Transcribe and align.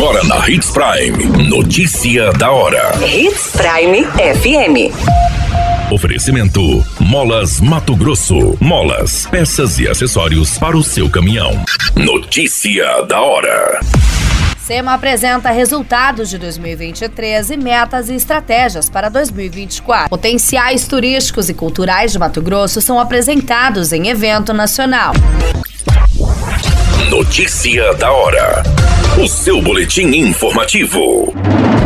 Agora 0.00 0.24
na 0.24 0.48
Hits 0.48 0.70
Prime. 0.70 1.46
Notícia 1.46 2.32
da 2.32 2.50
hora. 2.50 2.90
Hits 3.06 3.52
Prime 3.52 4.02
FM. 4.06 5.92
Oferecimento: 5.92 6.82
Molas 6.98 7.60
Mato 7.60 7.94
Grosso. 7.94 8.56
Molas, 8.58 9.26
peças 9.26 9.78
e 9.78 9.86
acessórios 9.86 10.56
para 10.56 10.74
o 10.74 10.82
seu 10.82 11.10
caminhão. 11.10 11.62
Notícia 11.94 13.02
da 13.02 13.20
hora. 13.20 13.78
SEMA 14.56 14.94
apresenta 14.94 15.50
resultados 15.50 16.30
de 16.30 16.38
2023 16.38 17.50
e 17.50 17.56
metas 17.58 18.08
e 18.08 18.14
estratégias 18.14 18.88
para 18.88 19.10
2024. 19.10 20.08
Potenciais 20.08 20.88
turísticos 20.88 21.50
e 21.50 21.52
culturais 21.52 22.10
de 22.10 22.18
Mato 22.18 22.40
Grosso 22.40 22.80
são 22.80 22.98
apresentados 22.98 23.92
em 23.92 24.08
evento 24.08 24.54
nacional. 24.54 25.12
Notícia 27.10 27.92
da 27.96 28.10
hora. 28.10 28.62
O 29.22 29.28
seu 29.28 29.60
boletim 29.60 30.06
informativo. 30.16 31.34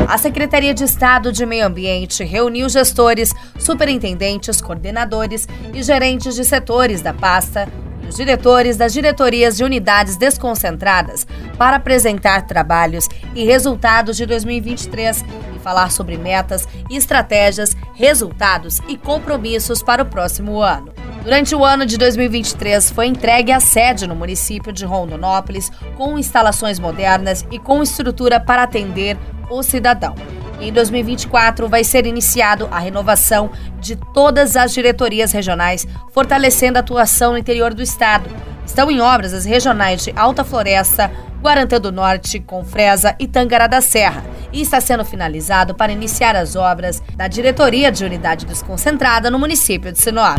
A 0.06 0.16
Secretaria 0.16 0.72
de 0.72 0.84
Estado 0.84 1.32
de 1.32 1.44
Meio 1.44 1.66
Ambiente 1.66 2.22
reuniu 2.22 2.68
gestores, 2.68 3.34
superintendentes, 3.58 4.60
coordenadores 4.60 5.48
e 5.72 5.82
gerentes 5.82 6.36
de 6.36 6.44
setores 6.44 7.02
da 7.02 7.12
pasta 7.12 7.68
e 8.04 8.06
os 8.06 8.14
diretores 8.14 8.76
das 8.76 8.92
diretorias 8.92 9.56
de 9.56 9.64
unidades 9.64 10.16
desconcentradas 10.16 11.26
para 11.58 11.78
apresentar 11.78 12.46
trabalhos 12.46 13.08
e 13.34 13.44
resultados 13.44 14.16
de 14.16 14.26
2023 14.26 15.24
e 15.56 15.58
falar 15.58 15.90
sobre 15.90 16.16
metas, 16.16 16.68
estratégias, 16.88 17.76
resultados 17.94 18.78
e 18.86 18.96
compromissos 18.96 19.82
para 19.82 20.04
o 20.04 20.06
próximo 20.06 20.62
ano. 20.62 21.03
Durante 21.24 21.54
o 21.54 21.64
ano 21.64 21.86
de 21.86 21.96
2023, 21.96 22.90
foi 22.90 23.06
entregue 23.06 23.50
a 23.50 23.58
sede 23.58 24.06
no 24.06 24.14
município 24.14 24.70
de 24.70 24.84
Rondonópolis, 24.84 25.70
com 25.96 26.18
instalações 26.18 26.78
modernas 26.78 27.46
e 27.50 27.58
com 27.58 27.82
estrutura 27.82 28.38
para 28.38 28.64
atender 28.64 29.16
o 29.48 29.62
cidadão. 29.62 30.14
Em 30.60 30.70
2024, 30.70 31.66
vai 31.66 31.82
ser 31.82 32.04
iniciado 32.04 32.68
a 32.70 32.78
renovação 32.78 33.50
de 33.80 33.96
todas 34.12 34.54
as 34.54 34.74
diretorias 34.74 35.32
regionais, 35.32 35.86
fortalecendo 36.12 36.76
a 36.76 36.80
atuação 36.80 37.32
no 37.32 37.38
interior 37.38 37.72
do 37.72 37.82
estado. 37.82 38.28
Estão 38.66 38.90
em 38.90 39.00
obras 39.00 39.32
as 39.32 39.46
regionais 39.46 40.04
de 40.04 40.12
Alta 40.14 40.44
Floresta, 40.44 41.10
Guarantã 41.40 41.80
do 41.80 41.90
Norte, 41.90 42.38
Confresa 42.38 43.16
e 43.18 43.26
Tangará 43.26 43.66
da 43.66 43.80
Serra 43.80 44.22
e 44.52 44.60
está 44.60 44.78
sendo 44.78 45.06
finalizado 45.06 45.74
para 45.74 45.90
iniciar 45.90 46.36
as 46.36 46.54
obras 46.54 47.02
da 47.16 47.28
Diretoria 47.28 47.90
de 47.90 48.04
Unidade 48.04 48.44
Desconcentrada 48.44 49.30
no 49.30 49.38
município 49.38 49.90
de 49.90 49.98
Sinop. 49.98 50.38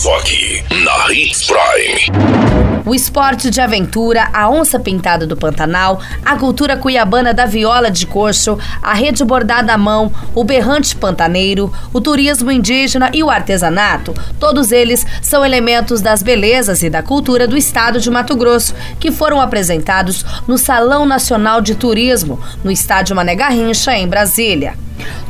Só 0.00 0.16
aqui, 0.16 0.64
na 0.82 1.12
Hits 1.12 1.46
Prime. 1.46 2.82
O 2.86 2.94
esporte 2.94 3.50
de 3.50 3.60
aventura, 3.60 4.30
a 4.32 4.48
onça 4.48 4.80
pintada 4.80 5.26
do 5.26 5.36
Pantanal, 5.36 6.00
a 6.24 6.36
cultura 6.36 6.74
cuiabana 6.74 7.34
da 7.34 7.44
viola 7.44 7.90
de 7.90 8.06
coxo, 8.06 8.58
a 8.80 8.94
rede 8.94 9.22
bordada 9.22 9.74
à 9.74 9.76
mão, 9.76 10.10
o 10.34 10.42
berrante 10.42 10.96
pantaneiro, 10.96 11.70
o 11.92 12.00
turismo 12.00 12.50
indígena 12.50 13.10
e 13.12 13.22
o 13.22 13.28
artesanato, 13.28 14.14
todos 14.38 14.72
eles 14.72 15.06
são 15.20 15.44
elementos 15.44 16.00
das 16.00 16.22
belezas 16.22 16.82
e 16.82 16.88
da 16.88 17.02
cultura 17.02 17.46
do 17.46 17.54
estado 17.54 18.00
de 18.00 18.10
Mato 18.10 18.34
Grosso, 18.34 18.74
que 18.98 19.12
foram 19.12 19.38
apresentados 19.38 20.24
no 20.48 20.56
Salão 20.56 21.04
Nacional 21.04 21.60
de 21.60 21.74
Turismo, 21.74 22.40
no 22.64 22.70
estádio 22.70 23.14
Mané 23.14 23.34
Garrincha, 23.34 23.94
em 23.94 24.08
Brasília. 24.08 24.72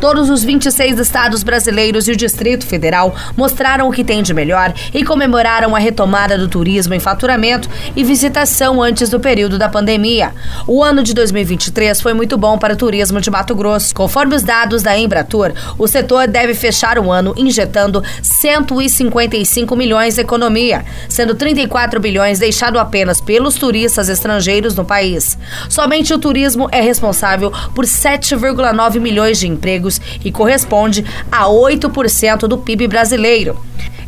Todos 0.00 0.30
os 0.30 0.42
26 0.42 0.98
estados 0.98 1.42
brasileiros 1.42 2.08
e 2.08 2.12
o 2.12 2.16
Distrito 2.16 2.66
Federal 2.66 3.14
mostraram 3.36 3.86
o 3.86 3.92
que 3.92 4.02
tem 4.02 4.22
de 4.22 4.32
melhor 4.32 4.72
e 4.94 5.04
comemoraram 5.04 5.76
a 5.76 5.78
retomada 5.78 6.38
do 6.38 6.48
turismo 6.48 6.94
em 6.94 6.98
faturamento 6.98 7.68
e 7.94 8.02
visitação 8.02 8.82
antes 8.82 9.10
do 9.10 9.20
período 9.20 9.58
da 9.58 9.68
pandemia. 9.68 10.32
O 10.66 10.82
ano 10.82 11.02
de 11.02 11.12
2023 11.12 12.00
foi 12.00 12.14
muito 12.14 12.38
bom 12.38 12.56
para 12.56 12.72
o 12.72 12.76
turismo 12.76 13.20
de 13.20 13.30
Mato 13.30 13.54
Grosso. 13.54 13.94
Conforme 13.94 14.34
os 14.34 14.42
dados 14.42 14.82
da 14.82 14.98
Embratur, 14.98 15.52
o 15.76 15.86
setor 15.86 16.26
deve 16.26 16.54
fechar 16.54 16.98
o 16.98 17.12
ano 17.12 17.34
injetando 17.36 18.02
155 18.22 19.76
milhões 19.76 20.16
na 20.16 20.22
economia, 20.22 20.82
sendo 21.10 21.34
34 21.34 22.00
bilhões 22.00 22.38
deixado 22.38 22.78
apenas 22.78 23.20
pelos 23.20 23.56
turistas 23.56 24.08
estrangeiros 24.08 24.74
no 24.74 24.84
país. 24.84 25.36
Somente 25.68 26.14
o 26.14 26.18
turismo 26.18 26.68
é 26.72 26.80
responsável 26.80 27.52
por 27.74 27.84
7,9 27.84 28.98
milhões 28.98 29.38
de 29.38 29.46
empregos 29.90 30.00
e 30.24 30.30
corresponde 30.30 31.04
a 31.32 31.46
8% 31.46 32.46
do 32.46 32.58
PIB 32.58 32.86
brasileiro. 32.86 33.58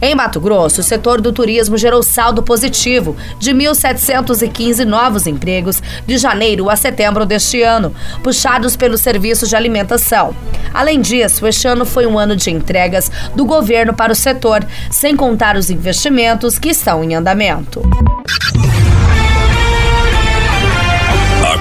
Em 0.01 0.17
Mato 0.17 0.41
Grosso, 0.41 0.81
o 0.81 0.85
setor 0.85 1.21
do 1.21 1.33
turismo 1.33 1.79
gerou 1.79 2.03
saldo 2.03 2.43
positivo 2.43 3.17
de 3.39 3.53
1.715 3.53 4.85
novos 4.85 5.29
empregos 5.29 5.81
de 6.05 6.19
janeiro 6.19 6.69
a 6.69 6.75
setembro 6.75 7.25
deste 7.25 7.63
ano, 7.63 7.95
puxados 8.23 8.75
pelos 8.75 9.01
serviços 9.01 9.49
de 9.49 9.55
alimentação. 9.55 10.35
Além 10.75 11.01
disso, 11.01 11.47
este 11.47 11.69
ano 11.69 11.85
foi 11.85 12.05
um 12.05 12.19
ano 12.19 12.35
de 12.35 12.51
entregas 12.51 13.13
do 13.37 13.45
governo 13.45 13.95
para 13.95 14.13
o 14.13 14.17
setor, 14.17 14.67
sem 14.91 15.15
contar 15.15 15.57
os 15.57 15.71
investimentos 15.71 16.59
que 16.59 16.71
estão 16.71 17.05
em 17.05 17.15
andamento. 17.15 17.81